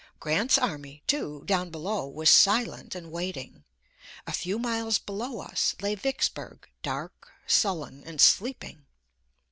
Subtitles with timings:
[0.19, 3.65] Grant's army too, down below, was silent and waiting.
[4.25, 8.87] A few miles below us lay Vicksburg, dark, sullen, and sleeping.